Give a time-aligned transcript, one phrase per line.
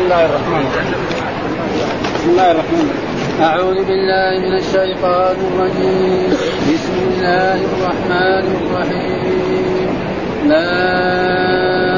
[0.00, 0.96] بسم الله الرحمن الرحيم.
[2.14, 2.88] بسم الله الرحمن الرحيم.
[3.42, 6.30] أعوذ بالله من الشيطان الرجيم.
[6.72, 9.88] بسم الله الرحمن الرحيم.
[10.48, 10.68] لا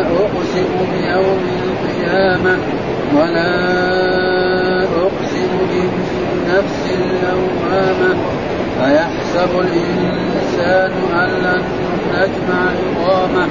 [0.02, 2.54] أقسم بيوم القيامة
[3.14, 3.54] ولا
[5.06, 8.16] أقسم بالنفس اللوامة.
[8.84, 11.64] أيحسب الإنسان أن لن
[12.14, 13.48] نجمع عظامه؟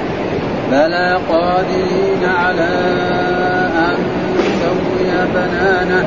[0.72, 2.72] بلى قادرين على
[5.34, 6.06] بنانه.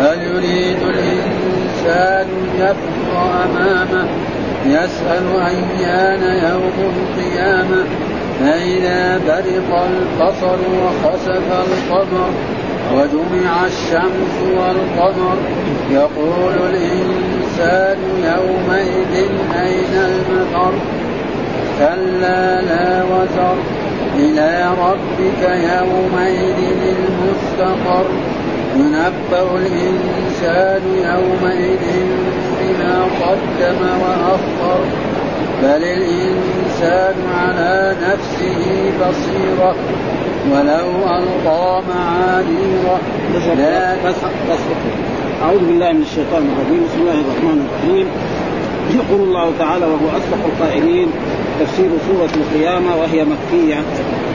[0.00, 2.26] بل يريد الإنسان
[2.58, 4.08] يفر أمامه.
[4.66, 7.84] يسأل أيان يوم القيامة.
[8.40, 12.30] فإذا برق البصر وخسف القمر
[12.94, 15.36] وجمع الشمس والقمر
[15.90, 19.28] يقول الإنسان يومئذ
[19.60, 20.72] أين المفر
[21.78, 23.56] كلا لا وزر
[24.16, 26.84] إلى ربك يومئذ
[27.60, 28.06] المستقر
[28.76, 31.84] ينبأ الإنسان يومئذ
[32.60, 34.80] بما قدم وأخر.
[35.62, 39.74] بل الإنسان على نفسه بصيرة
[40.52, 43.00] ولو ألقى معاذيره.
[45.42, 46.84] أعوذ بالله من الشيطان الرجيم.
[46.84, 48.06] بسم الله الرحمن الرحيم.
[48.94, 51.08] يقول الله تعالى وهو أصدق القائلين
[51.60, 53.82] تفسير سورة القيامة وهي مكية.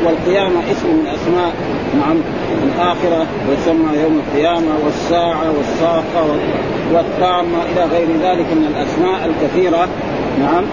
[0.06, 1.54] والقيامة اسم من أسماء
[2.00, 2.18] نعم
[2.64, 6.38] الآخرة ويسمى يوم القيامة والساعة والساقة
[6.94, 9.88] والطامة إلى غير ذلك من الأسماء الكثيرة
[10.40, 10.64] نعم.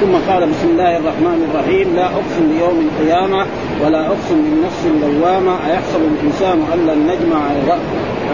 [0.00, 3.46] ثم قال بسم الله الرحمن الرحيم لا أقسم بيوم القيامة
[3.84, 7.50] ولا أقسم بالنفس اللوامة أيحسب الإنسان أن لن نجمع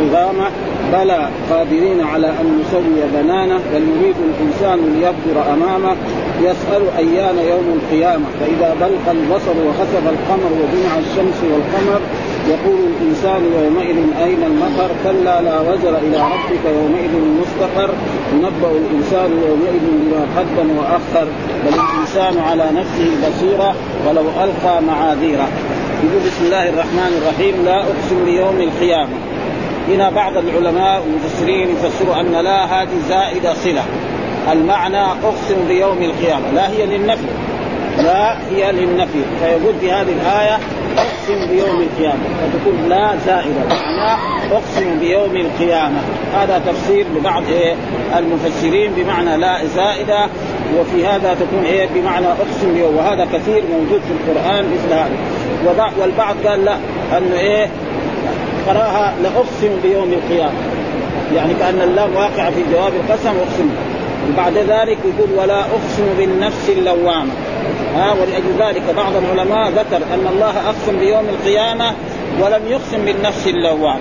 [0.00, 0.50] عظامه
[0.92, 5.96] بلى قادرين على أن نسوي بنانه بل يريد الإنسان ليبدر أمامه
[6.40, 8.24] يسأل أيان يوم القيامة.
[8.40, 12.00] فإذا بلق البصر وخسف القمر وجمع الشمس والقمر
[12.48, 17.90] يقول الإنسان يومئذ أين المطر؟ كلا لا وزر إلى ربك يومئذ المستقر
[18.32, 21.28] ينبأ الإنسان يومئذ بما قدم وأخر.
[21.64, 23.74] بل الإنسان على نفسه بصيرة
[24.08, 25.48] ولو ألقى معاذيره.
[26.04, 29.16] يقول بسم الله الرحمن الرحيم لا أقسم بيوم القيامة.
[29.88, 33.84] هنا بعض العلماء والمفسرين يفسروا أن لا هذه زائدة صلة.
[34.52, 36.50] المعنى أقسم بيوم القيامة.
[36.54, 37.26] لا هي للنفي.
[37.98, 39.18] لا هي للنفي.
[39.40, 40.58] فيقول في هذه الآية
[40.96, 42.22] أقسم بيوم القيامة.
[42.42, 43.60] فتكون لا زائدة.
[43.68, 44.20] معنى
[44.52, 46.00] أقسم بيوم القيامة.
[46.34, 47.74] هذا تفسير لبعض إيه
[48.18, 50.26] المفسرين بمعنى لا زائدة.
[50.78, 52.96] وفي هذا تكون إيه؟ بمعنى أقسم بيوم.
[52.96, 55.10] وهذا كثير موجود في القرآن مثل هذا.
[56.00, 56.76] والبعض قال لا.
[57.18, 57.70] أنه إيه؟
[58.68, 60.58] قراها لأقسم بيوم القيامة.
[61.34, 63.70] يعني كأن اللام واقعه في جواب القسم أقسم.
[64.32, 67.32] وبعد ذلك يقول ولا أقسم بالنفس اللوامة.
[67.96, 71.92] ها ولأجل ذلك بعض العلماء ذكر أن الله أقسم بيوم القيامة
[72.40, 74.00] ولم يقسم بالنفس اللوامة.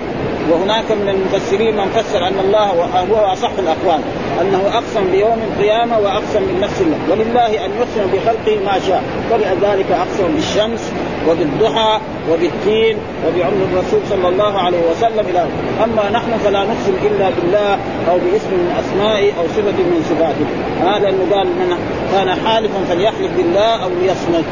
[0.50, 2.66] وهناك من المفسرين من فسر أن الله
[3.12, 4.00] هو أصح الأقوال
[4.40, 9.02] أنه أقسم بيوم القيامة وأقسم بالنفس الله ولله أن يقسم بخلقه ما شاء.
[9.30, 10.92] ولذلك أقسم بالشمس
[11.28, 11.98] وبالضحى
[12.30, 12.96] وبالتين
[13.26, 15.46] وبعمر الرسول صلى الله عليه وسلم إلى
[15.84, 17.72] أما نحن فلا نقسم إلا بالله
[18.10, 20.46] أو باسم من اسمائه أو صفة من صفاته.
[20.80, 21.76] هذا انه قال من
[22.12, 24.44] كان حالفا فليحلف بالله أو ليصمت.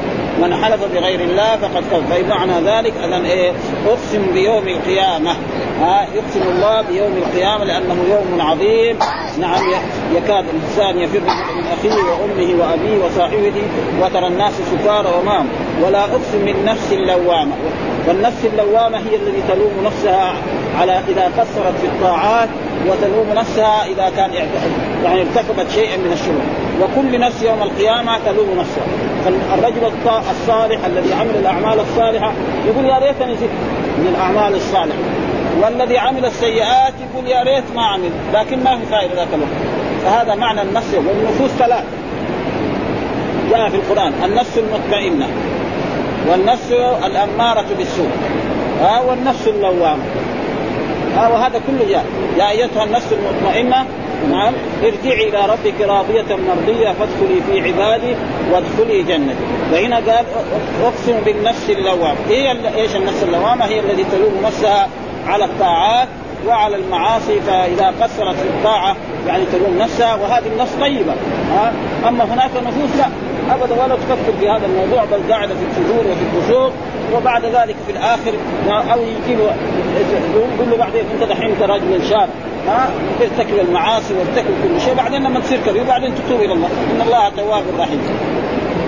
[0.42, 3.52] من حلف بغير الله فقد كفر فبمعنى ذلك؟ ان إيه؟
[3.88, 5.30] أقسم بيوم القيامة.
[5.80, 8.98] ها؟ يقسم الله بيوم القيامة لأنه يوم عظيم.
[9.40, 9.62] نعم
[10.14, 13.62] يكاد الإنسان يفر من أخيه وأمه وأبيه وصاحبته
[14.02, 15.46] وترى الناس سكارى ومام.
[15.84, 17.52] ولا أقسم من نفس اللوامة.
[18.08, 20.32] والنفس اللوامة هي التي تلوم نفسها
[20.80, 22.48] على إذا قصرت في الطاعات
[22.86, 24.30] وتلوم نفسها إذا كان
[25.04, 26.42] يعني ارتكبت شيئا من الشرور.
[26.80, 28.84] وكل نفس يوم القيامة تلوم نفسها.
[29.24, 29.92] فالرجل
[30.30, 32.32] الصالح الذي عمل الأعمال الصالحة
[32.66, 33.50] يقول يا ريتني زدت
[33.98, 34.98] من الأعمال الصالحة.
[35.62, 39.50] والذي عمل السيئات يقول يا ريت ما عمل لكن ما في فائدة ذاك الوقت.
[40.04, 41.84] فهذا معنى النفس والنفوس ثلاث.
[43.50, 45.26] جاء في القرآن النفس المطمئنة.
[46.28, 46.72] والنفس
[47.06, 48.10] الأمارة بالسوء.
[48.80, 50.04] ها والنفس اللوامه
[51.16, 52.04] ها وهذا كله جاء
[52.38, 53.86] يا أيتها النفس المطمئنة.
[54.30, 54.52] نعم
[54.82, 58.14] ارجعي إلى ربك راضية مرضية فادخلي في عبادي
[58.52, 59.34] وادخلي جنتي.
[59.72, 60.24] وهنا قال
[60.82, 64.88] اقسم بالنفس اللوامه هي إيش النفس اللوامة؟ هي التي تلوم نفسها
[65.26, 66.08] على الطاعات
[66.46, 68.96] وعلى المعاصي فإذا قصرت في الطاعة
[69.26, 71.14] يعني تلوم نفسها وهذه النفس طيبة.
[71.52, 71.72] ها
[72.08, 73.06] أما هناك نفوس لا.
[73.54, 76.72] أبدا ولا تفكر في هذا الموضوع بل قاعدة في الفجور وفي الفسوق
[77.16, 78.32] وبعد ذلك في الآخر
[78.92, 79.54] أو يجي له
[80.34, 82.28] يقول له بعدين أنت دحين انت رجل شاب
[82.68, 86.68] ها؟ ارتكب المعاصي وارتكب كل شيء بعدين لما تصير كبير بعدين تتوب إلى الله.
[86.94, 88.00] إن الله تواب رحيم.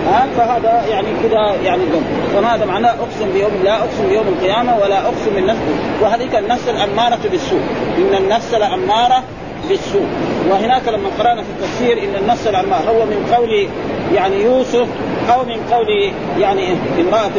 [0.07, 2.03] ها؟ فهذا يعني كذا يعني ذنب.
[2.35, 5.59] فماذا معناه أقسم بيوم لا أقسم بيوم القيامة ولا أقسم بالنفس
[6.01, 7.61] وهذيك النفس الأمارة بالسوء.
[7.97, 9.23] إن النفس لاماره
[9.69, 10.07] بالسوء.
[10.49, 13.67] وهناك لما قرأنا في التفسير إن النفس الأمارة هو من قول
[14.15, 14.87] يعني يوسف
[15.33, 17.31] أو من قول يعني امرأة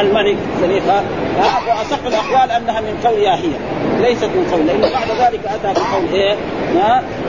[0.00, 1.02] الملك زليخه
[1.68, 3.50] وأصح الأقوال أنها من قول هي
[4.00, 6.36] ليست من قول لأنه بعد ذلك أتى بقول إيه؟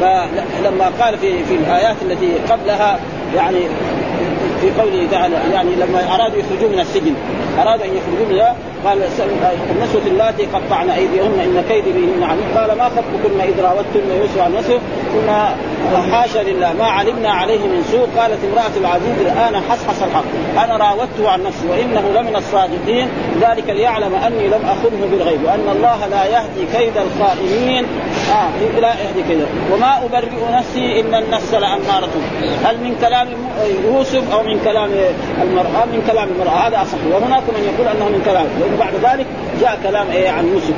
[0.02, 3.00] فلما قال في في الآيات التي قبلها
[3.36, 3.60] يعني
[4.62, 7.14] في قوله تعالى يعني لما أرادوا يخرجوا من السجن
[7.60, 9.02] أرادوا أن يخرجوا منها قال
[9.72, 14.54] النسوة اللاتي قطعن أيديهن إن كيدي بهن عميق قال ما خطبكن إذ راوتن يوسف عن
[14.54, 14.80] نفسه
[15.14, 15.30] ثم
[16.12, 16.74] حاشا لله.
[16.74, 18.08] ما علمنا عليه من سوء.
[18.18, 20.24] قالت امرأة العزيز الآن حصحص الحق.
[20.64, 23.08] أنا راودته عن نفسي وإنه لمن الصادقين.
[23.42, 27.86] ذلك ليعلم أني لم اخذه بالغيب وأن الله لا يهدي كيد الخائنين.
[28.32, 29.46] آه لا يهدي كيد.
[29.74, 32.10] وما أبرئ نفسي إن النفس لأمارة.
[32.66, 33.28] هل من كلام
[33.86, 34.90] يوسف أو من كلام
[35.42, 36.68] المرأة؟ من كلام المرأة.
[36.68, 36.98] هذا أصح.
[37.12, 38.46] وهناك من يقول أنه من كلام.
[38.80, 39.26] بعد ذلك
[39.62, 40.76] جاء كلام إيه عن يوسف.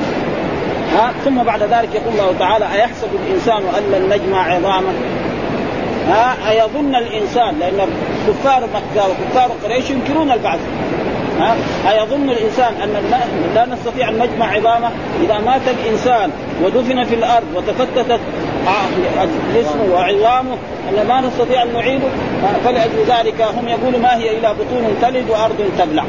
[0.93, 4.93] ها ثم بعد ذلك يقول الله تعالى أيحسب الإنسان أن لن نجمع عظامه
[6.07, 7.89] ها أيظن الإنسان لأن
[8.27, 10.59] كفار مكة وكفار قريش ينكرون البعث.
[11.39, 11.55] ها
[11.91, 13.11] أيظن الإنسان أن
[13.55, 14.89] لا نستطيع أن نجمع عظامه
[15.23, 16.31] إذا مات الإنسان
[16.63, 18.19] ودفن في الأرض وتفتتت
[19.55, 20.57] جسمه وعظامه
[20.89, 22.07] أن ما نستطيع أن نعيده
[22.65, 26.03] فلأجل ذلك هم يقولوا ما هي إلى بطون تلد وأرض تبلع.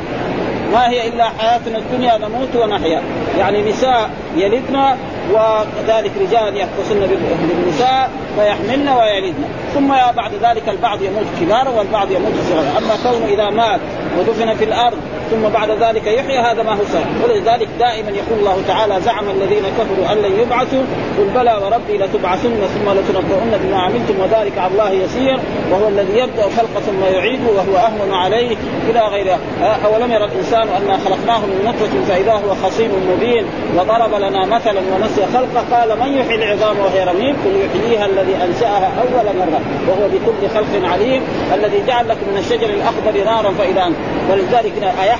[0.72, 3.02] ما هي إلا حياتنا الدنيا نموت ونحيا.
[3.38, 4.96] يعني نساء يلدن
[5.32, 7.00] وكذلك رجال يختصن
[7.48, 13.50] بالنساء فيحملن ويلدن ثم بعد ذلك البعض يموت كبارا والبعض يموت صغارا أما كونه إذا
[13.50, 13.80] مات
[14.18, 14.98] ودفن في الأرض
[15.32, 19.62] ثم بعد ذلك يحيى هذا ما هو صحيح ولذلك دائما يقول الله تعالى زعم الذين
[19.78, 20.84] كفروا أن لن يبعثوا.
[21.18, 25.38] قل بلى وربي لتبعثن ثم لتنبؤن بما عملتم وذلك على الله يسير.
[25.70, 28.56] وهو الذي يبدأ الخلق ثم يعيده وهو أهون عليه.
[28.90, 29.38] إلى غيره
[29.84, 33.44] أولم يرى الإنسان انا خلقناه من نطفة فإذا هو خصيم مبين
[33.76, 38.90] وضرب لنا مثلا ونسي خلقه؟ قال من يحيي العظام وهي رميم؟ قل يحييها الذي أنشأها
[39.02, 41.22] أول مرة وهو بكل خلق عليم
[41.54, 43.92] الذي جعل لكم من الشجر الأخضر نارا فإذا
[44.30, 44.72] ولذلك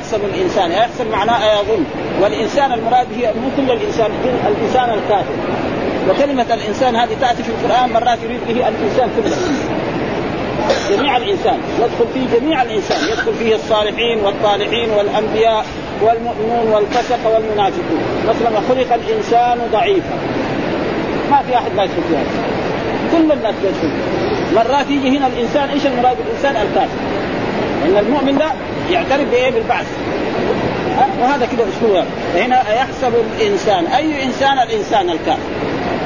[0.03, 1.85] ايحسب الإنسان ايحسب معناه ايظن
[2.21, 4.11] والإنسان المراد هي مو كل الإنسان
[4.47, 5.35] الإنسان الكافر.
[6.11, 9.37] وكلمة الإنسان هذه تأتي في القرآن مرات يريد به الإنسان كله.
[10.97, 12.99] جميع الإنسان يدخل فيه جميع الإنسان.
[13.09, 15.65] يدخل فيه الصالحين والطالحين والأنبياء
[16.03, 18.03] والمؤمنون والفسق والمنافقون.
[18.29, 20.17] مثلا خلق الإنسان ضعيفا.
[21.31, 22.25] ما في أحد لا يدخل فيها.
[23.13, 23.93] كل الناس يدخل.
[24.55, 27.12] مرات يجي هنا الإنسان إيش المراد؟ بالإنسان الكافر.
[27.85, 28.47] لأن المؤمن ده
[28.91, 29.87] يعترف بإيه؟ بالبعث.
[31.21, 32.05] وهذا كده اسلوب
[32.37, 35.43] هنا يحسب الإنسان أي إنسان الإنسان الكافر؟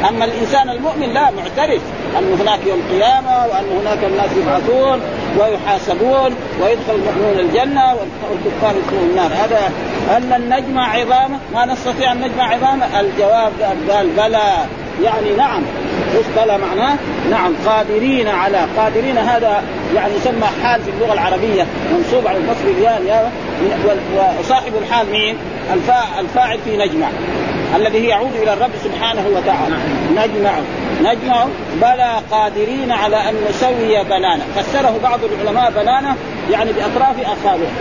[0.08, 1.80] أما الإنسان المؤمن لا معترف
[2.18, 5.00] أن هناك يوم قيامه وأن هناك الناس يبعثون
[5.38, 9.30] ويحاسبون ويدخل المؤمنون الجنة والكفار يدخلون النار.
[9.32, 9.72] هذا
[10.10, 13.52] هل نجمع عظامة؟ ما نستطيع أن نجمع عظامة؟ الجواب
[13.90, 14.52] قال بلى.
[15.04, 15.62] يعني نعم.
[16.16, 16.96] إيش بلى معناه؟
[17.30, 17.52] نعم.
[17.66, 19.18] قادرين على قادرين.
[19.18, 19.62] هذا
[19.94, 23.30] يعني يسمى حال في اللغة العربية منصوب على الفصل الريال
[24.40, 25.36] وصاحب الحال مين؟
[26.20, 27.08] الفاعل في نجمع
[27.76, 29.76] الذي يعود إلى الرب سبحانه وتعالى.
[30.12, 30.52] نجمع.
[31.02, 31.46] نجمع.
[31.82, 36.16] بلى قادرين على أن نسوي بنانا فسره بعض العلماء بنانا
[36.50, 37.72] يعني بأطراف اصابعه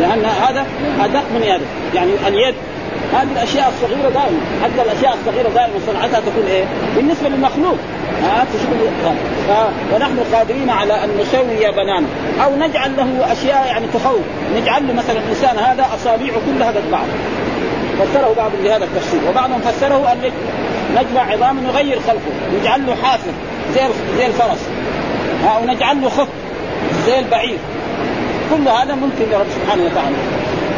[0.00, 0.66] لأن هذا
[1.04, 1.66] أدق من يده.
[1.94, 2.54] يعني اليد
[3.12, 4.40] هذه الأشياء الصغيرة دائما.
[4.64, 6.64] حتى الأشياء الصغيرة دائما صنعتها تكون إيه؟
[6.96, 7.78] بالنسبة للمخلوق.
[8.22, 8.46] ها
[9.50, 12.06] آه ونحن قادرين على أن نسوي بنانا
[12.44, 14.20] أو نجعل له أشياء يعني تخوف.
[14.56, 17.06] نجعل له مثلا الانسان هذا أصابعه كلها قد بعض.
[18.00, 19.20] فسره بعض بهذا التفسير.
[19.30, 20.18] وبعضهم فسره أن
[20.96, 22.60] نجمع عظام نغير خلقه.
[22.60, 23.32] نجعل له حافر
[23.74, 23.80] زي
[24.18, 24.68] زي الفرس.
[25.56, 26.28] أو نجعل له خط
[27.06, 27.58] زي البعير.
[28.50, 30.16] كل هذا ممكن لرب سبحانه وتعالى.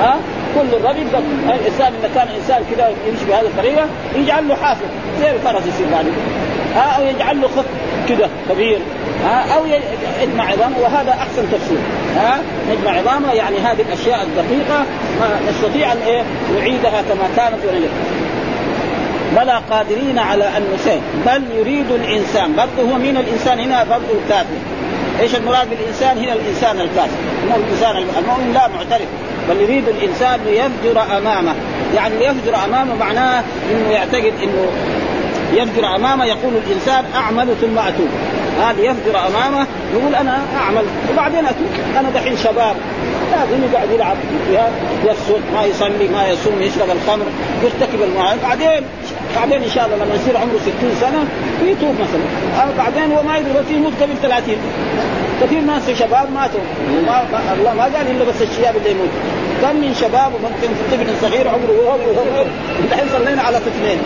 [0.00, 0.16] ها؟
[0.54, 1.06] كل الرجل
[1.48, 4.84] الإنسان إذا كان إنسان كذا يمشي بهذه الطريقة يجعل له حافر
[5.20, 6.06] زي الفرس يصير بعد.
[6.76, 7.64] أو يجعل له خط
[8.08, 8.78] كذا كبير.
[9.24, 9.66] ها أو
[10.22, 11.78] يجمع عظامه وهذا أحسن تفسير.
[12.16, 12.38] ها
[12.70, 14.84] نجمع عظامه يعني هذه الأشياء الدقيقة
[15.20, 16.22] ما نستطيع أن إيه
[16.58, 17.90] نعيدها كما كانت ونجد.
[19.36, 24.56] بلى قادرين على أن نسير بل يريد الإنسان برضه هو مين الإنسان هنا برضه الكافر
[25.20, 27.16] إيش المراد بالإنسان؟ هنا الإنسان الكافر
[27.48, 29.08] مو الإنسان المؤمن لا معترف
[29.48, 31.54] بل يريد الإنسان ليفجر أمامه.
[31.94, 34.68] يعني ليفجر أمامه معناه إنه يعتقد إنه
[35.52, 38.08] يفجر أمامه يقول الإنسان أعمل ثم أتوب.
[38.60, 41.66] هذا يفجر أمامه يقول أنا أعمل وبعدين أتوب.
[41.98, 42.76] أنا دحين شباب
[43.32, 44.16] لازم يقعد يلعب
[44.48, 44.70] فيها
[45.04, 47.26] يفسد ما يصلي ما يصوم يشرب الخمر
[47.62, 48.82] يرتكب المعاصي بعدين
[49.36, 51.24] بعدين إن شاء الله لما يصير عمره 60 سنة
[51.70, 52.24] يتوب مثلا.
[52.78, 54.56] بعدين هو ما يدري بس يموت قبل 30
[55.42, 56.60] كثير ناس شباب ماتوا.
[57.06, 57.22] ما
[57.58, 59.08] الله ما قال إلا بس الشياب اللي يموت
[59.62, 61.96] كم من شباب وممكن طفل صغير عمره وهو
[62.84, 63.98] الحين صلينا على طفلين.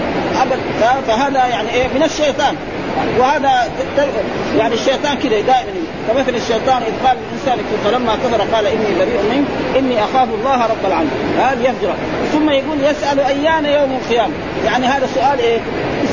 [0.43, 0.59] أبد.
[1.07, 2.55] فهذا يعني إيه؟ من الشيطان.
[3.19, 3.69] وهذا
[4.59, 5.73] يعني الشيطان كذا دائما.
[6.09, 9.47] كمثل الشيطان إذ قال الانسان فلما كفر قال إني بريء منك
[9.79, 11.39] إني أخاف الله رب العالمين.
[11.39, 11.95] هذا يفجر
[12.33, 14.35] ثم يقول يسأل أيان يوم القيامة.
[14.65, 15.61] يعني هذا سؤال إيه؟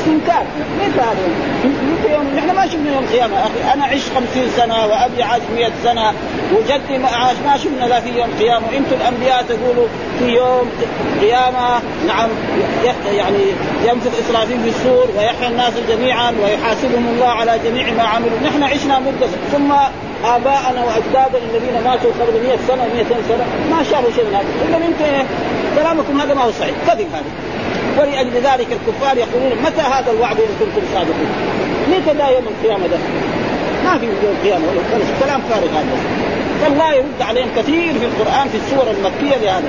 [0.06, 0.44] استنكار
[0.80, 3.74] متى هذا يوم؟ نحن ما شفنا يوم القيامه أخي.
[3.74, 6.12] أنا عشت خمسين سنة وأبي عاش 100 سنة
[6.54, 8.66] وجدي ما عاش ما شفنا لا في يوم قيامة.
[8.66, 9.86] وأنتم الأنبياء تقولوا
[10.18, 10.70] في يوم
[11.20, 12.28] قيامة نعم
[13.16, 13.44] يعني
[13.88, 18.38] ينفخ اسرافيل في السور ويحيى الناس جميعا ويحاسبهم الله على جميع ما عملوا.
[18.44, 19.72] نحن عشنا مدة ثم
[20.24, 23.44] آباءنا وأجدادنا الذين ماتوا قبل 100 سنة 200 سنة.
[23.70, 24.46] ما شافوا شيء من هذا.
[24.68, 25.26] اذا انت
[25.76, 26.74] كلامكم هذا ما هو صحيح.
[26.86, 27.30] كذب هذا.
[27.98, 31.30] ولاجل ذلك الكفار يقولون متى هذا الوعد إن كنتم صادقين؟
[31.88, 32.98] متى ذا يوم القيامة ده؟
[33.84, 34.64] ما في يوم القيامة
[35.20, 35.96] كلام فارغ هذا.
[36.62, 39.68] فالله يرد عليهم كثير في القرآن في السور المكية لهذا.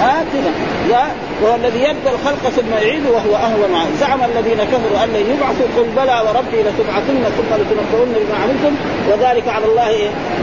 [0.00, 0.50] هكذا
[0.90, 1.04] لا
[1.42, 5.66] وهو الذي يبدأ الخلق ثم يعيده وهو أهون عنه زعم الذين كفروا أن لن يبعثوا
[5.76, 8.74] قل بلى وربي لتبعثن ثم لتنبؤن بما عملتم
[9.10, 9.88] وذلك على الله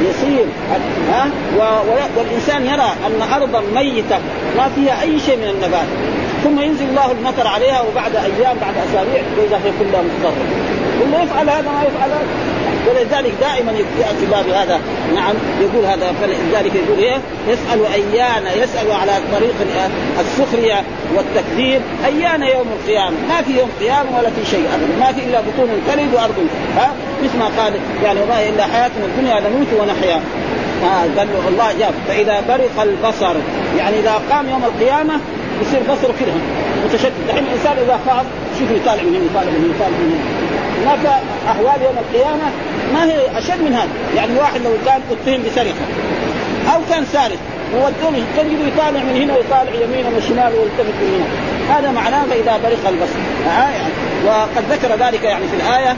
[0.09, 0.45] يسير.
[1.11, 1.27] ها
[2.17, 4.19] والإنسان يرى أن أرضا ميتة
[4.57, 5.87] ما فيها أي شيء من النبات.
[6.43, 10.33] ثم ينزل الله المطر عليها وبعد أيام بعد أسابيع وإذا هي كلها مضطرة.
[11.01, 12.27] واللي يفعل هذا ما يفعل هذا.
[12.89, 14.79] ولذلك دائما يأتي باب هذا.
[15.15, 17.17] نعم يقول هذا فلذلك يقول إيه؟
[17.47, 19.55] يسأل أيان يسأل على طريق
[20.19, 20.83] السخرية
[21.15, 21.81] والتكذيب.
[22.05, 25.05] أيان يوم القيامة؟ ما في يوم قيامة ولا في شيء ابدا.
[25.05, 26.47] ما في إلا بطون تلد وأرض.
[26.77, 26.91] ها؟
[27.23, 30.21] مثل ما قال يعني وما إلا حياتنا الدنيا نموت ونحيا.
[30.83, 31.93] آه قال الله جاب.
[32.07, 33.35] فإذا برق البصر
[33.77, 35.19] يعني إذا قام يوم القيامة
[35.61, 36.33] يصير بصره كده
[36.85, 38.25] متشتت الحين الإنسان إذا خاف
[38.59, 40.51] شوف يطالع من هنا يطالع من هنا يطالع من هنا.
[40.81, 42.47] هناك أحوال يوم القيامة
[42.93, 45.85] ما هي أشد من هذا يعني واحد لو كان اتهم بسرقة
[46.73, 47.37] أو كان سارق
[47.75, 51.27] وودوه تجده يطالع من هنا ويطالع يمينا وشمال ويلتفت من هنا.
[51.77, 53.19] هذا معناه فاذا برق البصر.
[53.47, 53.93] آه يعني.
[54.25, 55.95] وقد ذكر ذلك يعني في الآية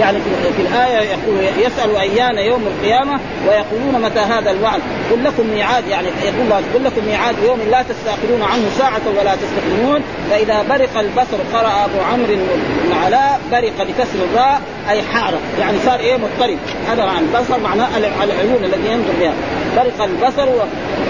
[0.00, 0.18] يعني
[0.56, 6.06] في الآية يقول يسأل أيان يوم القيامة ويقولون متى هذا الوعد؟ قل لكم ميعاد يعني
[6.24, 10.00] يقول الله قل لكم ميعاد يوم لا تستأخرون عنه ساعة ولا تستقدمون.
[10.30, 12.34] فإذا برق البصر قرأ أبو عمرو
[12.84, 14.60] بن علاء برق بكسر الراء
[14.90, 16.58] أي حار يعني صار إيه؟ مضطرب.
[16.88, 19.32] هذا معنى البصر معناه العيون الذي ينظر بها.
[19.76, 20.58] برق البصر و...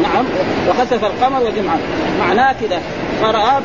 [0.03, 0.25] نعم
[0.69, 1.79] وخسف القمر وجمعه.
[2.21, 2.81] معناه كذا
[3.23, 3.63] قرأ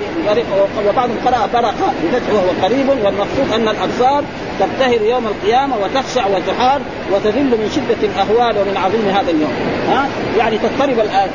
[0.88, 4.24] وبعضهم قرأ برق بفتح وهو قريب والمقصود أن الأبصار
[4.60, 9.54] تبتهر يوم القيامة وتخشع وتحار وتذل من شدة الأهوال ومن عظيم هذا اليوم.
[9.90, 11.30] ها؟ يعني تضطرب العين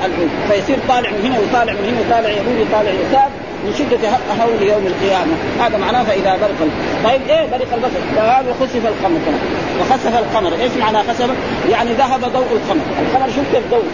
[0.49, 3.31] فيصير طالع من هنا وطالع من هنا وطالع يمين وطالع يسار
[3.65, 4.09] من شدة
[4.43, 5.35] هول يوم القيامة.
[5.61, 6.61] هذا معناه فإذا برق
[7.05, 9.21] طيب إيه برق البصر؟ فهذا خسف القمر.
[9.81, 10.53] وخسف القمر.
[10.63, 11.31] إيش معنى خسف؟
[11.71, 13.85] يعني ذهب ضوء القمر، القمر شوف كيف ضوء؟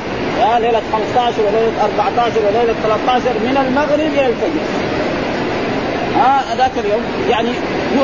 [0.40, 4.64] يا ليلة 15 وليلة 14 وليلة 13 من المغرب إلى الفجر.
[6.16, 7.02] ها آه ذاك اليوم.
[7.30, 7.48] يعني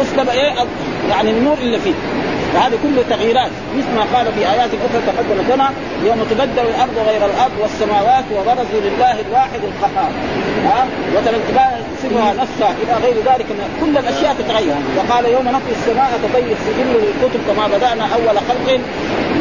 [0.00, 0.52] يسلب إيه
[1.10, 1.94] يعني النور اللي فيه.
[2.54, 5.70] فهذه كله تغييرات مثل ما قال في آيات أخرى تقدمت لنا
[6.04, 10.10] يوم تبدل الأرض غير الأرض والسماوات وبرزوا لله الواحد القهار.
[10.64, 14.74] ها؟ وتنسبها نفسها إلى غير ذلك من كل الأشياء تتغير.
[14.96, 18.80] وقال يوم نطوي السماء تطير سجل للكتب كما بدأنا أول خلق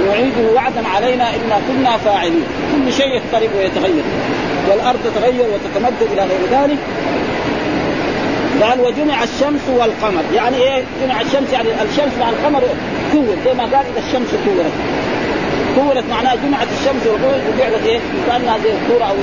[0.07, 2.45] نعيده وعدا علينا إنا كنا فاعلين.
[2.71, 4.03] كل شيء يختلف ويتغير.
[4.69, 6.77] والأرض تتغير وتتمدد إلى غير ذلك.
[8.63, 10.23] قال وجمع الشمس والقمر.
[10.33, 12.61] يعني إيه جمع الشمس؟ يعني الشمس مع القمر
[13.11, 14.71] كور زي ما قال إذا الشمس كورت.
[15.75, 19.15] كورت معناها جمعت الشمس والقمر وجعلت إيه؟ كأنها زي الكورة أو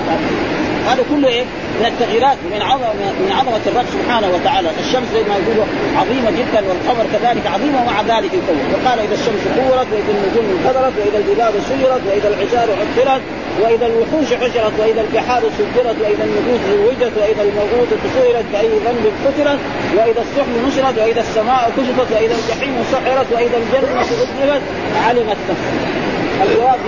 [0.88, 1.44] هذا كله إيه؟
[1.80, 2.92] من التغييرات من عظمة
[3.24, 5.66] من عظمة الرب سبحانه وتعالى، الشمس زي ما يقولوا
[6.00, 10.94] عظيمة جدا والقمر كذلك عظيمه ومع ذلك يكون، وقال إذا الشمس كورت وإذا النجوم انكدرت
[11.00, 13.22] وإذا الجبال سيرت وإذا العشار عطلت
[13.60, 19.60] وإذا الوحوش حشرت وإذا البحار سجرت وإذا النفوس زوجت وإذا الموءودة سئلت بأي ذنب قتلت
[19.96, 24.62] وإذا الصحف نشرت وإذا السماء كشطت وإذا الجحيم سعرت وإذا الجنه ازلفت
[25.06, 26.44] علمت نفس ما.
[26.44, 26.78] الجواب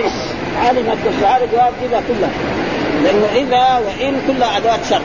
[0.65, 1.37] علمت نفس ما.
[1.37, 2.29] هذا جواب إذا كلها
[3.05, 5.01] لأنه إذا وإن كلها أدوات شرط.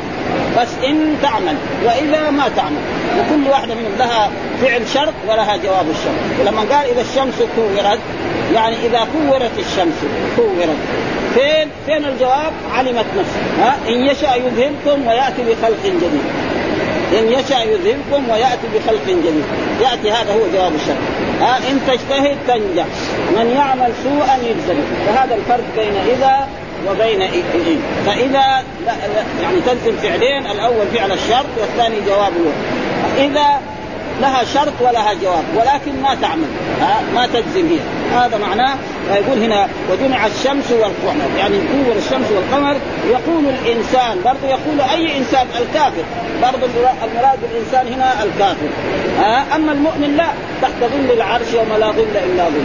[0.59, 2.83] بس إن تعمل وإذا ما تعمل.
[3.19, 4.31] وكل واحدة منهم لها
[4.63, 6.41] فعل شرط ولها جواب الشرط.
[6.41, 7.99] ولما قال إذا الشمس كورت
[8.55, 9.95] يعني إذا كورت الشمس
[10.37, 10.77] كورت.
[11.35, 16.25] فين؟ فين الجواب؟ علمت نفس ها؟ إن يشاء يذهبكم ويأتي بخلق جديد.
[17.19, 19.45] إن يشاء يذهبكم ويأتي بخلق جديد.
[19.81, 20.97] يأتي هذا هو جواب الشرط.
[21.41, 22.87] ها؟ إن تجتهد تنجح.
[23.37, 24.81] من يعمل سوءا يجز به.
[25.07, 26.49] فهذا الفرق بين إذا
[26.89, 27.43] وبين إن
[28.07, 28.65] فإذا
[29.43, 32.53] يعني تلزم فعلين الأول فعل الشرط والثاني جوابه
[33.19, 33.61] إذا
[34.21, 36.49] لها شرط ولها جواب ولكن ما تعمل
[36.81, 37.79] ها ما تجزم هي.
[38.19, 38.75] هذا معناه
[39.11, 41.39] يقول هنا وجمع الشمس والقمر.
[41.39, 42.77] يعني نور الشمس والقمر
[43.11, 46.05] يقول الإنسان برضه يقول أي إنسان الكافر.
[46.43, 46.67] برضه
[47.05, 48.69] المراد بالانسان هنا الكافر
[49.57, 50.27] أما المؤمن لا
[50.63, 52.65] تحت ظل العرش يوم لا ظل إلا ظل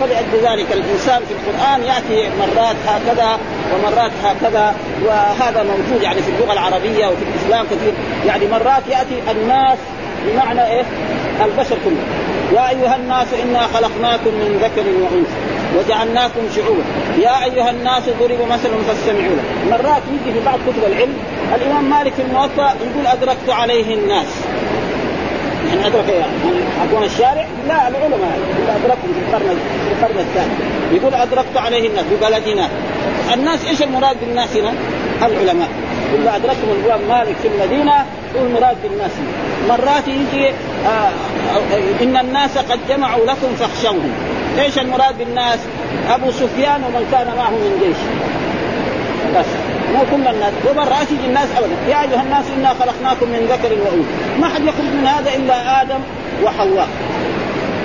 [0.00, 3.38] فلأجل ذلك الإنسان في القرآن يأتي مرات هكذا
[3.74, 7.92] ومرات هكذا وهذا موجود يعني في اللغة العربية وفي الإسلام كثير.
[8.26, 9.78] يعني مرات يأتي الناس
[10.26, 10.82] بمعنى إيه؟
[11.44, 12.02] البشر كله.
[12.54, 15.38] يا أيها الناس إنا خلقناكم من ذكر وأنثى
[15.78, 16.82] وجعلناكم شعوبا.
[17.18, 19.42] يا أيها الناس ضرب مثل فاستمعوا له.
[19.70, 21.14] مرات يجي في بعض كتب العلم
[21.54, 24.26] الإمام مالك في الموطأ يقول أدركت عليه الناس.
[25.68, 26.32] يعني أدرك يعني
[26.84, 29.56] أكون الشارع؟ لا العلماء يقول أدركهم في القرن
[29.88, 30.52] في القرن الثاني.
[30.92, 32.68] يقول أدركت عليه الناس ببلدنا
[33.34, 34.72] الناس إيش المراد بالناس هنا؟
[35.26, 35.68] العلماء.
[36.12, 37.92] يقول ادركهم الإمام مالك في المدينة
[38.36, 39.10] هو المراد بالناس.
[39.68, 44.12] مرات يجي آه, آه، إن الناس قد جمعوا لكم فاخشوهم.
[44.58, 45.58] إيش المراد بالناس؟
[46.08, 47.96] أبو سفيان ومن كان معه من جيش.
[49.36, 49.46] بس.
[49.94, 50.52] مو كل الناس.
[50.70, 51.76] ومرات يجي الناس أبدا.
[51.88, 54.40] يا أيها الناس إنا خلقناكم من ذكر وأنثى.
[54.40, 56.00] ما حد يخرج من هذا إلا آدم
[56.44, 56.88] وحواء.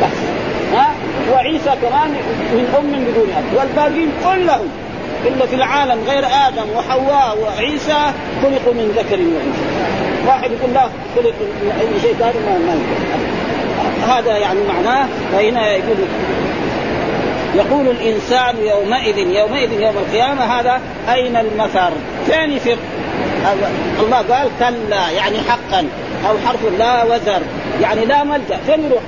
[0.02, 0.18] بس.
[0.74, 0.88] ها؟
[1.34, 2.10] وعيسى كمان
[2.54, 3.58] من أم بدون أب.
[3.58, 4.70] والباقين كلهم.
[5.26, 10.82] الا في العالم غير آدم وحواء وعيسى خلقوا من ذكر وأنثى واحد يقول لا
[11.16, 12.76] خلق من أي شيء ثاني ما ما
[14.14, 15.98] هذا يعني معناه فهنا يقول
[17.56, 20.82] يقول الإنسان يومئذ يومئذ يوم القيامة هذا
[21.14, 21.92] أين المفر؟
[22.26, 22.78] فين يفر؟
[24.00, 25.88] الله قال كلا يعني حقا
[26.30, 27.42] أو حرف لا وزر
[27.82, 29.02] يعني لا ملجأ فين يروح؟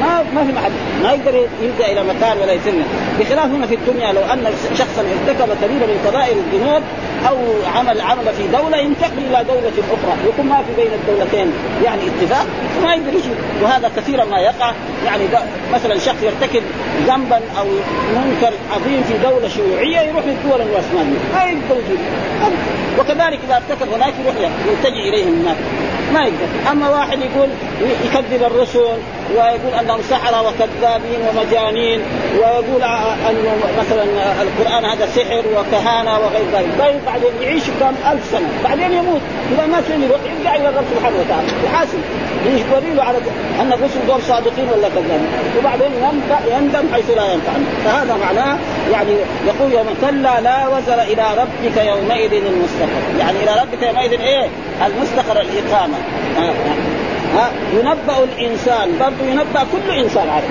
[0.00, 0.70] ما ما في محل.
[1.02, 2.72] ما يقدر يلجا إلى مكان ولا يسر
[3.20, 4.44] بخلاف هنا في الدنيا لو أن
[4.78, 6.82] شخصا ارتكب كبيره من كبائر الذنوب
[7.28, 7.36] أو
[7.76, 10.28] عمل عمل في دولة ينتقل إلى دولة أخرى.
[10.28, 11.52] يكون ما في بين الدولتين
[11.84, 12.46] يعني اتفاق
[12.82, 13.30] ما يقدر يجي
[13.62, 14.72] وهذا كثيرا ما يقع.
[15.06, 15.24] يعني
[15.72, 16.62] مثلا شخص يرتكب
[17.06, 17.66] ذنبا أو
[18.16, 21.98] منكر عظيم في دولة شيوعية يروح للدول العثمانيه ما يقدر يجي.
[22.98, 25.56] وكذلك إذا ارتكب هناك يروح يلتجئ إليهم هناك.
[26.14, 26.70] ما يقدر.
[26.72, 27.48] أما واحد يقول
[28.04, 28.80] يكذب الرسل
[29.36, 32.00] ويقول أنهم سحره وكذابين ومجانين
[32.38, 32.82] ويقول
[33.30, 34.04] أنه مثلا
[34.42, 36.68] القرآن هذا سحر وكهانة وغير ذلك.
[36.78, 38.48] طيب بعدين يعيش كم؟ ألف سنة.
[38.64, 39.20] بعدين يموت.
[39.52, 41.48] إذا ما كان يروح يرجع إلى الرب سبحانه وتعالى.
[41.64, 41.98] يحاسب.
[42.46, 43.18] يوري له على
[43.60, 45.28] أن الرسل دول صادقين ولا كذابين.
[45.58, 45.92] وبعدين
[46.52, 47.52] يندم حيث لا ينفع.
[47.84, 48.58] فهذا معناه
[48.92, 49.12] يعني
[49.46, 53.02] يقول يوم كلا لا وزر إلى ربك يومئذ المستقر.
[53.18, 54.48] يعني إلى ربك يومئذ إيه؟
[54.86, 55.96] المستقر الإقامة.
[57.34, 60.48] ها ينبأ الإنسان برضه ينبأ كل إنسان عليه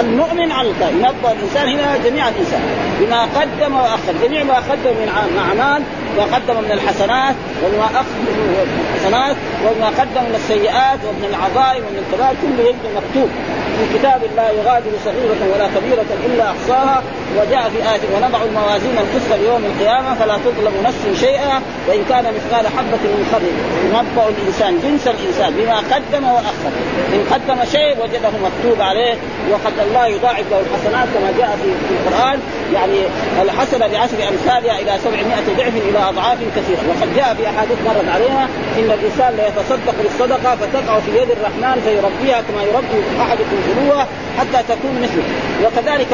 [0.00, 2.60] المؤمن على الكافر ينبأ الإنسان هنا جميع الإنسان.
[3.00, 5.82] بما قدم وأخر جميع ما قدم من أعمال
[6.18, 12.36] وقدم من الحسنات وما أخر من الحسنات وما قدم من السيئات ومن العظائم ومن الكبائر
[12.42, 13.30] كله يجب مكتوب.
[13.78, 17.02] في كتاب لا يغادر صغيرة ولا كبيرة إلا أحصاها
[17.36, 21.56] وجاء في آية ونضع الموازين القسط ليوم القيامة فلا تظلم نفس شيئا
[21.88, 23.56] وإن كان مثقال حبة من خردل.
[23.88, 26.72] ينبأ الإنسان جنس الإنسان بما قدم وأخر.
[27.14, 29.14] إن قدم شيء وجده مكتوب عليه
[29.50, 32.38] وقد الله يضاعف له الحسنات كما جاء في القرآن.
[32.74, 32.98] يعني
[33.42, 36.82] الحسنة بعشر أمثالها إلى سبعمائة ضعف إلى أضعاف كثيرة.
[36.88, 38.44] وقد جاء في أحاديث مرت علينا
[38.78, 44.06] إن الإنسان ليتصدق بالصدقة فتقع في يد الرحمن فيربيها كما يربي أحدكم فلوة
[44.38, 45.24] حتى تكون مثله.
[45.64, 46.06] وكذلك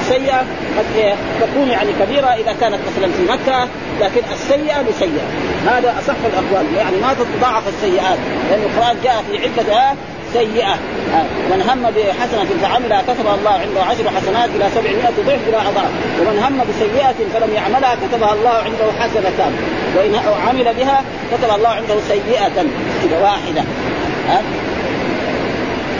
[0.00, 0.38] السيئة
[0.78, 3.68] قد تكون يعني كبيرة إذا كانت مثلا في مكة
[4.00, 5.26] لكن السيئة بسيئة
[5.66, 6.66] هذا أصح الأقوال.
[6.76, 8.18] يعني ما تتضاعف السيئات.
[8.50, 9.96] لأن القرآن جاء في آيات.
[10.32, 10.74] سيئة.
[11.50, 15.90] من هم بحسنة فعملها كتب الله عنده عشر حسنات إلى سبعمائة ضعف إلى أضعاف.
[16.20, 19.52] ومن هم بسيئة فلم يعملها كتبها الله عنده حسنة.
[19.96, 20.14] وإن
[20.48, 22.66] عمل بها كتب الله عنده سيئة
[23.22, 23.62] واحدة.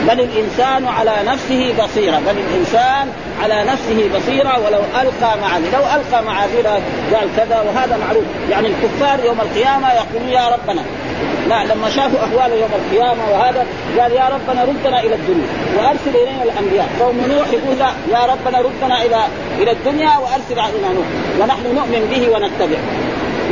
[0.07, 2.21] بل الإنسان على نفسه بصيرة.
[2.27, 3.07] بل الإنسان
[3.43, 6.67] على نفسه بصيرة ولو ألقى معاذير لو ألقى معاذير
[7.13, 8.23] قال كذا وهذا معروف.
[8.51, 10.81] يعني الكفار يوم القيامة يقولون يا ربنا
[11.49, 13.65] لا لما شافوا أحوال يوم القيامة وهذا
[13.99, 16.89] قال يا ربنا ردنا إلى الدنيا وأرسل إلينا الأنبياء.
[16.99, 19.19] قوم نوح يقول لا يا ربنا ردنا إلى
[19.59, 21.05] إلى الدنيا وأرسل علينا نوح.
[21.39, 22.83] ونحن نؤمن به ونتبعه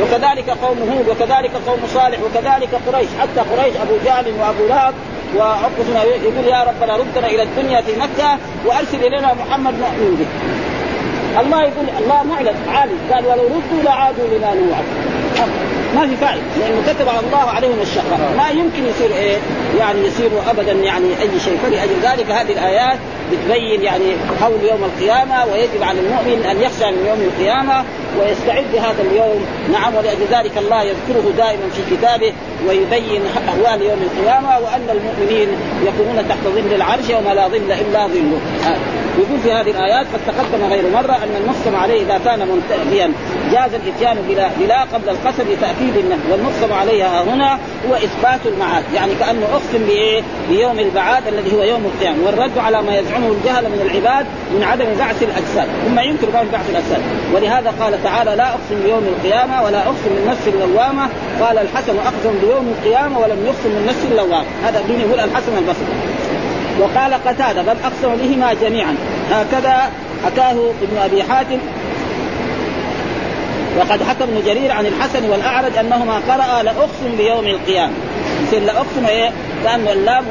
[0.02, 3.08] وكذلك قوم هود وكذلك قوم صالح وكذلك قريش.
[3.20, 4.94] حتى قريش أبو جهل وأبو لهب
[5.36, 10.26] وعقبة يقول يا ربنا ردنا إلى الدنيا في مكة وأرسل إلينا محمد نؤمن به.
[11.40, 14.84] الله يقول الله معلن عالي قال ولو ردوا لعادوا لما نوعد
[15.94, 16.42] ما في فائدة.
[16.60, 19.36] لأنه كتب الله عليهم الشقاء ما يمكن يصير إيه؟
[19.78, 21.58] يعني يصيروا ابدا يعني أي شيء.
[21.62, 22.98] فلأجل ذلك هذه الآيات
[23.32, 27.84] بتبين يعني حول يوم القيامة ويجب على المؤمن أن يخشى من يوم القيامة
[28.20, 29.46] ويستعد لهذا اليوم.
[29.72, 32.32] نعم ولأجل ذلك الله يذكره دائما في كتابه
[32.68, 35.48] ويبين أحوال يوم القيامة وأن المؤمنين
[35.86, 38.40] يكونون تحت ظل العرش وما لا ظل إلا ظله.
[39.18, 43.12] يقول في هذه الآيات قد تقدم غير مرة أن المقسم عليه إذا كان منتهيا
[43.52, 48.84] جاز الإتيان بلا بلا قبل القسم لتأكيد النهي والمقسم عليها هنا هو إثبات المعاد.
[48.94, 52.26] يعني كأنه اقسم بإيه؟ بيوم البعاد الذي هو يوم القيامة.
[52.26, 55.68] والرد على ما يزعمه الجهل من العباد من عدم بعث الأجساد.
[55.86, 57.02] ثم ينكر بعث الأجساد.
[57.34, 61.08] ولهذا قال تعالى لا أقسم بيوم القيامة ولا أقسم بالنفس اللوامة.
[61.40, 64.46] قال الحسن أقسم بيوم القيامة ولم يقسم بالنفس اللوامة.
[64.64, 66.21] هذا دين يقول الحسن البصري.
[66.80, 68.94] وقال قتادة بل أقسم بهما جميعا.
[69.30, 69.90] هكذا
[70.24, 71.58] حكاه ابن أبي حاتم.
[73.78, 77.92] وقد حكى ابن جرير عن الحسن والأعرج أنهما قرأ لأقسم بيوم القيامة.
[78.46, 79.30] يصير لأقسم إيه؟
[79.64, 80.24] لأن اللام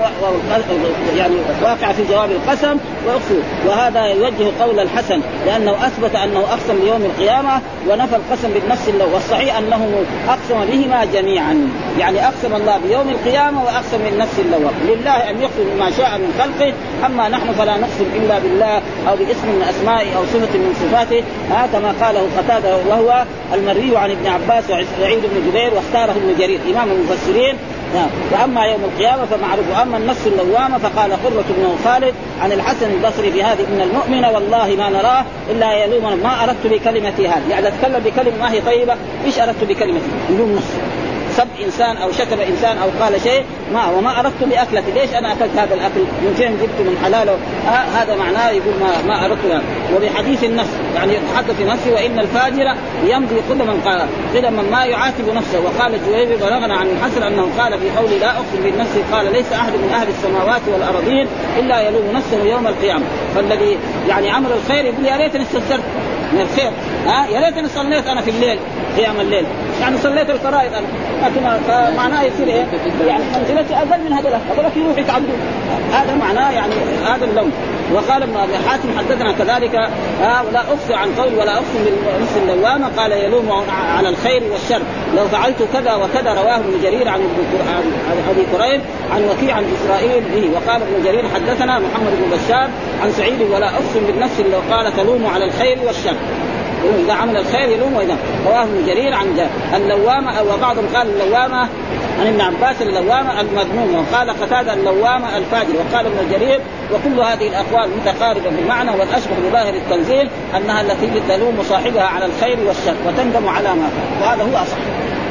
[1.17, 2.77] يعني واقعة في جواب القسم.
[3.07, 9.13] وأقسم وهذا يوجه قول الحسن لأنه أثبت أنه أقسم بيوم القيامة ونفى القسم بالنفس اللوامة
[9.13, 11.69] والصحيح أنه أقسم بهما جميعا.
[11.99, 16.73] يعني أقسم الله بيوم القيامة وأقسم بالنفس اللوامة لله أن يقسم بما شاء من خلقه.
[17.05, 18.75] أما نحن فلا نقسم إلا بالله
[19.09, 21.23] أو باسم من أسمائه أو صفة من صفاته.
[21.51, 26.59] ها كما قاله قتادة وهو المروي عن ابن عباس وسعيد بن جبير واختاره ابن جرير
[26.71, 27.55] إمام المفسرين.
[27.95, 29.65] نعم وأما يوم القيامة فمعروف.
[29.79, 34.89] وأما النفس اللوامة فقال قرة بن خالد عن الحسن البصري بهذه إن المؤمن والله ما
[34.89, 37.49] نراه إلا يلوم ما أردت بكلمتي هذه.
[37.49, 40.90] يعني أتكلم بكلمة ما هي طيبة إيش أردت بكلمتي؟ يلوم نفسه.
[41.31, 45.57] سب إنسان أو شتم إنسان أو قال شيء ما وما أردت باكلتي ليش أنا أكلت
[45.57, 49.63] هذا الأكل؟ من فين جبت من حلاله آه هذا معناه يقول ما ما أردت يعني.
[49.95, 52.75] وبحديث النفس يعني يتحدث في نفسه وإن الفاجر
[53.07, 54.07] يمضي قدما قال.
[54.35, 55.59] قدما ما يعاتب نفسه.
[55.59, 59.71] وقال الجويبي بلغنا عن الحسن أنه قال في قوله لا أقسم بالنفس قال ليس أحد
[59.71, 61.27] من أهل السماوات والأرضين
[61.59, 63.05] إلا يلوم نفسه يوم القيامة.
[63.35, 63.77] فالذي
[64.09, 65.83] يعني عمل الخير يقول يا ريتني استثرت
[66.33, 66.71] من الخير.
[67.07, 68.59] ها؟ يا ريتني صليت أنا في الليل
[68.97, 69.45] قيام الليل.
[69.81, 70.87] يعني صليت الفرائض أنا.
[71.23, 72.65] لكن فمعناه يصير إيه؟
[73.07, 75.39] يعني منزلتي أقل من هذول هذول يروح يتعبدون
[75.91, 76.73] هذا معناه يعني
[77.05, 77.51] هذا اللوم.
[77.93, 82.87] وقال ابن أبي حاتم حدثنا كذلك آه ولا أخفي عن قول ولا أخفي بالنفس اللوامة.
[82.97, 83.63] قال يلوم
[83.97, 84.81] على الخير والشر.
[85.17, 87.19] لو فعلت كذا وكذا رواه ابن جرير عن
[88.29, 88.81] أبي كريم
[89.13, 90.23] عن وكيع عن إسرائيل.
[90.35, 90.49] به.
[90.53, 92.69] وقال ابن جرير حدثنا محمد بن بشار
[93.03, 96.15] عن سعيد ولا اقسم بالنفس لو قال تلوم على الخير والشر.
[97.05, 101.69] إذا عمل الخير يلوم واذا رواه ابن جرير عن اللوامه وبعضهم قال اللوامه
[102.19, 105.73] عن ابن عباس اللوامه المذمومه وقال قتادة اللوامه الفاجر.
[105.75, 106.59] وقال ابن جرير
[106.93, 112.59] وكل هذه الأقوال متقاربة في المعنى والاشبه بظاهر التنزيل أنها التي تلوم صاحبها على الخير
[112.67, 114.21] والشر وتندم على ما فعل.
[114.21, 114.77] وهذا هو أصح.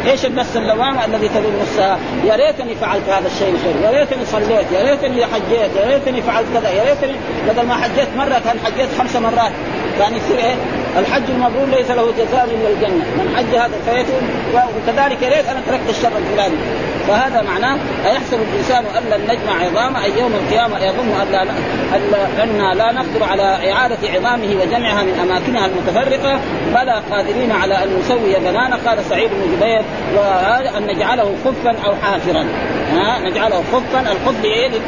[0.07, 4.73] إيش النفس اللوامة الذي تلوم نفسها يا ريتني فعلت هذا الشيء الخير يا ريتني صليت
[4.73, 7.17] يا ريتني حجيت يا ريتني فعلت كذا يا ريتني
[7.49, 9.53] بدل ما حجيت مرة كان حجيت خمس مرات.
[9.99, 10.55] كان يصير إيه؟
[10.99, 13.05] الحج المبرور ليس له جزاء الا الجنة.
[13.19, 14.23] من حج هذا فيتم
[14.55, 16.57] وكذلك ريت أنا تركت الشر الفلاني.
[17.09, 21.43] فهذا معناه أيحسب الإنسان أن لن نجمع عظامه أي يوم القيامة يظن أن لا
[22.45, 26.41] أن لا نقدر على إعادة عظامه وجمعها من أماكنها المتفرقة.
[26.75, 29.83] بلى قادرين على أن نسوي بنانا قال سعيد بن جبير
[30.17, 32.47] وأن نجعله خفا أو حافرا.
[33.25, 34.45] نجعله خفا الخف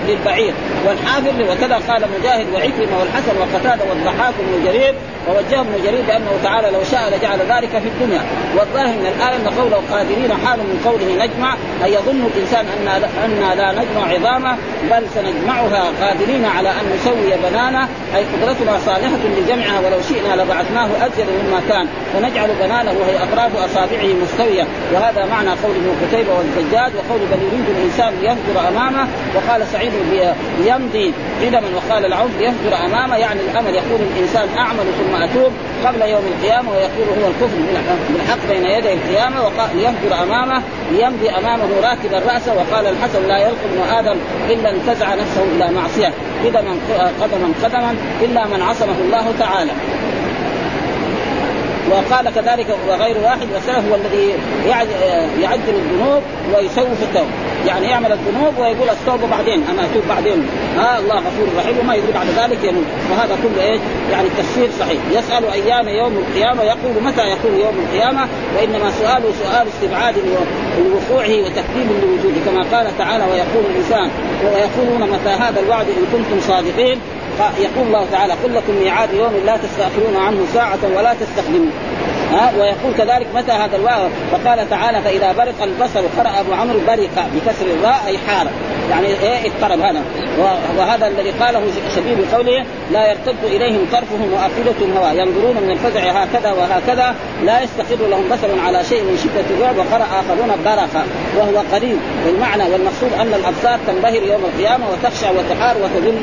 [0.08, 0.54] للبعير
[0.86, 4.94] والحافر وكذا قال مجاهد وعكرمة والحسن وقتادة والضحاك بن جرير
[5.28, 8.22] ووجه جرير بانه تعالى لو شاء لجعل ذلك في الدنيا.
[8.57, 12.88] والظاهر من الايه ان قوله قادرين حال من قوله نجمع أي يظن الإنسان أن
[13.24, 14.57] أن لا نجمع عظامه
[14.90, 21.26] بل سنجمعها قادرين على أن نسوي بنانا أي قدرتنا صالحة لجمعها ولو شئنا لبعثناه ازيد
[21.26, 21.87] مما كان.
[22.12, 24.66] فنجعل بنانه وهي أطراف أصابعه مستوية.
[24.92, 29.09] وهذا معنى قول ابن قتيبة والزجاج وقول بل يريد الإنسان لينظر أمامه.
[29.35, 29.92] وقال سعيد
[30.66, 35.52] يمضي قدما وقال العوف لينظر أمامه يعني الأمل يقول الإنسان أعمل ثم أتوب.
[35.87, 37.57] قبل يوم القيامة ويقول هو الكفر
[38.11, 43.95] بالحق بين يدي القيامة لينظر امامه ليمضي أمامه راكبا راسه وقال الحسن لا يلقى ابن
[43.95, 44.16] آدم
[44.51, 46.12] إلا انتزع نفسه إلى معصية.
[46.45, 46.77] قدما
[47.21, 49.73] قدما قدما إلا من عصمه الله تعالى.
[51.90, 54.35] وقال كذلك وغير واحد والسلف هو الذي
[55.40, 56.23] يعجل الذنوب
[56.55, 57.31] ويسوي في التوبة.
[57.66, 60.47] يعني يعمل الذنوب ويقول التوبة بعدين أنا أتوب بعدين.
[60.77, 62.85] ها الله غفور رحيم وما يدري بعد ذلك يموت.
[63.11, 63.81] وهذا كله إيش؟
[64.12, 65.01] يعني التفسير صحيح.
[65.12, 70.14] يسأل أيام يوم القيامة يقول متى يكون يوم القيامة؟ وإنما سؤاله سؤال استبعاد
[70.79, 74.11] لوقوعه وتكذيب لوجوده كما قال تعالى ويقول الانسان
[74.45, 76.99] ويقولون متى هذا الوعد إن كنتم صادقين؟
[77.40, 81.73] يقول الله تعالى قل لكم ميعاد يوم لا تستأخرون عنه ساعة ولا تستقدمون.
[82.33, 87.27] ها ويقول كذلك متى هذا الواو فقال تعالى فإذا برق البصر قرأ أبو عمرو برق
[87.35, 88.47] بكسر الراء أي حار.
[88.90, 90.03] يعني إيه؟ اضطرب هذا.
[90.79, 91.62] وهذا الذي قاله
[91.97, 97.14] شبيب بقوله لا يرتد إليهم طرفهم وافئدتهم هواء ينظرون من الفزع هكذا وهكذا
[97.45, 101.05] لا يستقر لهم بصر على شيء من شدة الرعب وقرأ آخرون برق.
[101.37, 101.99] وهو قريب.
[102.27, 106.23] والمعنى والمقصود أن الأبصار تنبهر يوم القيامة وتخشع وتحار وتذل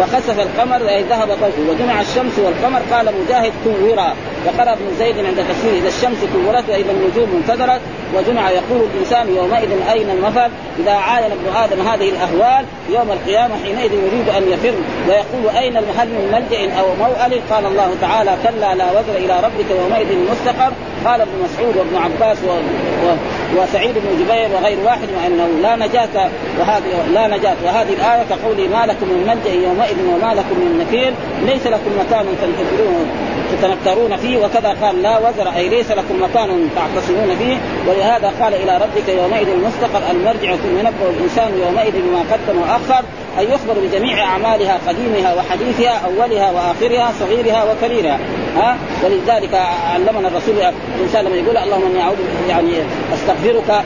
[0.00, 4.14] وخسف القمر أي ذهب ضوءه وجمع الشمس والقمر قال مجاهد كورا.
[4.46, 7.80] وقرأ ابن زيد عند تفسير إذا الشمس كورت وإذا النجوم انفجرت
[8.14, 13.92] وجمع يقول الإنسان يومئذ أين المفر؟ إذا عاين ابن آدم هذه الأهوال يوم القيامة حينئذ
[13.92, 14.74] يريد أن يفر
[15.08, 19.70] ويقول أين المحل من ملجأ أو موئل قال الله تعالى كلا لا وزر إلى ربك
[19.70, 20.72] يومئذ مستقر.
[21.04, 22.50] قال ابن مسعود وابن عباس و...
[22.50, 23.14] و...
[23.56, 27.56] وسعيد بن جبير وغير واحد انه لا نجاة وهذه لا نجاة.
[27.64, 31.12] وهذه الآية كقوله ما لكم من ملجأ يومئذ وما لكم من نكير
[31.46, 33.10] ليس لكم مكان تنتظرون
[33.52, 37.56] تتنكرون فيه وكذا قال لا وزر أي ليس لكم مكان تعتصمون فيه
[37.88, 43.04] ولهذا قال إلى ربك يومئذ المستقر المرجع ثم ينبأ الإنسان يومئذ بما قدم وأخر
[43.38, 48.18] أي يخبر بجميع أعمالها قديمها وحديثها أولها وآخرها صغيرها وكبيرها.
[48.56, 49.54] ها؟ ولذلك
[49.94, 50.54] علمنا الرسول
[50.98, 52.16] الانسان لما يقول اللهم إني أعوذ
[52.48, 52.72] يعني
[53.14, 53.84] أستغفرك.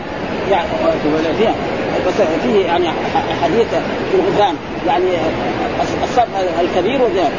[0.51, 0.69] يعني
[2.07, 2.89] بس فيه يعني
[3.43, 3.67] حديث
[4.11, 4.55] في الغفران
[4.87, 5.05] يعني
[6.05, 6.25] الصبر
[6.61, 7.31] الكبير كذا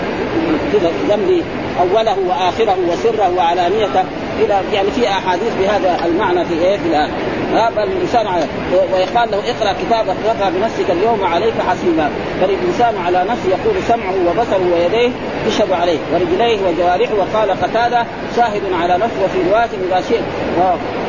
[1.09, 1.43] ذنبي
[1.79, 4.03] أوله وآخره وسره وعلانيته
[4.39, 7.09] إلى يعني في أحاديث بهذا المعنى في إيه؟ في الآن.
[7.53, 8.47] هذا الإنسان
[8.93, 12.09] ويقال له اقرأ كتابك وقع بنفسك اليوم عليك حسيبا.
[12.41, 15.11] فالانسان على نفسه يقول سمعه وبصره ويديه
[15.47, 15.97] يشهد عليه.
[16.13, 20.23] ورجليه وجوارحه وقال قتادة شاهد على نفسه وفي رواية إذا شئت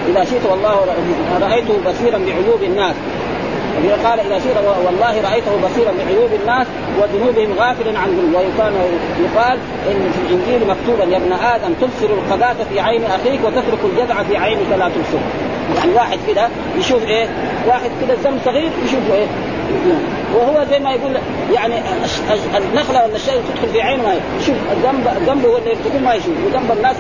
[0.09, 0.87] إذا شئت والله
[1.41, 2.95] رأيته بصيرا بعيوب الناس.
[4.05, 6.67] قال إذا شئت والله رأيته بصيرا بعيوب الناس
[6.99, 8.43] وذنوبهم غافلا عن ذنوب
[9.25, 9.59] يقال
[9.91, 14.37] إن في الإنجيل مكتوبا يا ابن آدم تبصر القذاة في عين أخيك وتترك الجدع في
[14.37, 15.19] عينك لا تبصر.
[15.77, 17.29] يعني واحد كده يشوف إيه؟
[17.67, 19.27] واحد كده ذنب صغير يشوفه إيه؟
[20.35, 21.17] وهو زي ما يقول
[21.55, 21.75] يعني
[22.57, 24.57] النخلة ولا الشيء تدخل في عينه ما يشوف
[25.17, 26.97] الذنب هو اللي يرتكب ما يشوف وذنب الناس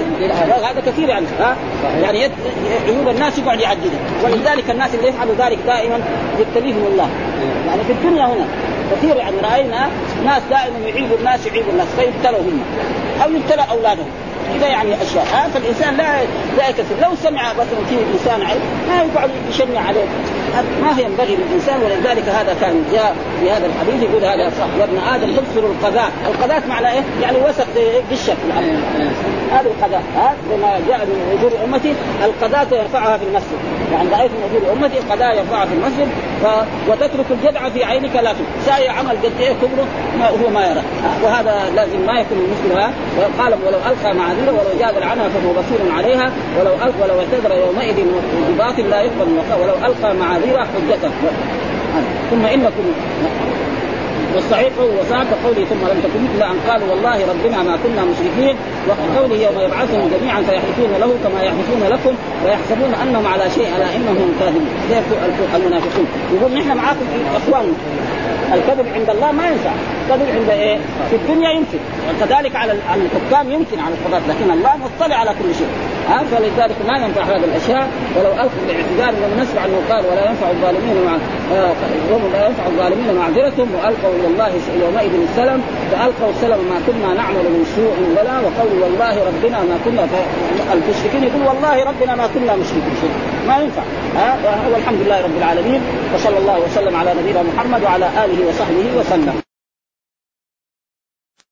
[0.64, 1.56] هذا كثير يعني ها؟
[2.02, 2.30] يعني
[2.86, 6.00] عيوب الناس يقعد يعددها ولذلك الناس اللي يفعلوا ذلك دائما
[6.40, 7.08] يبتليهم الله.
[7.66, 8.46] يعني في الدنيا هنا
[8.92, 9.88] كثير يعني رأينا
[10.24, 12.62] ناس دائما يعيبوا الناس يعيبوا الناس فيبتلوا هم.
[13.24, 14.10] أو يبتلى أولادهم.
[14.54, 16.24] كذا يعني أشياء ها؟ فالإنسان لا
[16.58, 20.04] لا يكسر لو سمع مثلا في إنسان عيب ما يقعد يشنع عليه.
[20.62, 24.66] ما ينبغي للإنسان ولذلك هذا كان جاء في هذا الحديث يقول هذا صح.
[24.78, 27.66] يا ابن آدم تبصر القذاة، القذاة معنى إيه؟ يعني وسخ
[28.10, 28.36] بالشك.
[29.52, 33.58] هذا القذاة ها؟ كما جاء من اجور أمتي القذاة يرفعها في المسجد.
[33.92, 36.08] يعني رايت من اجور أمتي القذاة يرفعها في المسجد
[36.42, 36.46] ف...
[36.88, 38.66] وتترك الجدع في عينك لا تبصر.
[38.66, 39.86] ساي عمل قد إيه؟ كبره
[40.18, 40.82] ما هو ما يرى.
[41.24, 45.92] وهذا لازم ما يكون المسلم ها؟ وقال ولو ألقى معذره ولو جادل عنها فهو بصير
[45.96, 46.32] عليها.
[46.60, 47.96] ولو القى ولو اعتذر يومئذ
[48.48, 49.28] بباطل لا يقبل
[49.62, 51.10] ولو ألقى معاذيره حجته
[52.30, 52.84] ثم انكم
[54.34, 58.56] والصحيح وصعب قوله ثم لم تكن الا أن قالوا والله ربنا ما كنا مشركين
[58.88, 64.34] وقوله يوم يبعثهم جميعا فيحلفون له كما يحلفون لكم ويحسبون أنهم على شيء الا إنهم
[64.40, 64.68] كاذبون.
[65.56, 66.06] المنافقون.
[66.34, 67.06] يقول نحن معاكم
[67.36, 67.72] إخوان.
[68.54, 69.70] الكذب عند الله ما ينفع.
[70.02, 70.78] الكذب عند إيه؟
[71.10, 71.78] في الدنيا يمكن.
[72.08, 75.68] وكذلك على الحكام يمكن على القضاة لكن الله مطلع على كل شيء.
[76.08, 77.88] ها فلذلك ما ينفع هذه الأشياء.
[78.16, 81.14] ولو القوا بالاعتذار لم نسمع أنه قال ولا ينفع الظالمين مع
[81.52, 81.74] آه
[82.32, 84.50] لا ينفع الظالمين معذرتهم وألقوا إلى الله
[84.84, 85.62] يومئذ السلم.
[85.90, 90.02] فألقوا السلم ما كنا نعمل من سوء بلى وقولوا والله ربنا ما كنا
[90.72, 93.10] المشركين يقول والله ربنا ما كنا مشركين
[93.48, 93.82] ما ينفع.
[94.16, 94.38] ها؟
[94.72, 95.80] والحمد لله رب العالمين.
[96.14, 99.45] وصلى الله وسلم على نبينا محمد وعلى آله وصحبه وسلم.